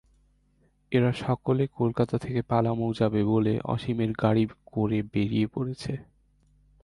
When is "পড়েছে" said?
5.47-5.93